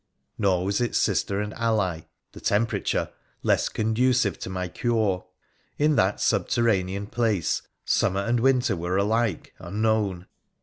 [0.39, 3.11] Nor was its sister and ally— the temperature—
[3.43, 5.25] less conducive to my cure.
[5.77, 10.25] In that subterranean place summer and winter were alike unknown.